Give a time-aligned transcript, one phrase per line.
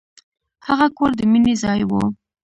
[0.67, 1.91] هغه کور د مینې ځای و.